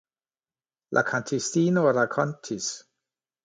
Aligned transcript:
La 0.99 1.03
kantistino 1.11 1.87
rakontis. 2.01 2.75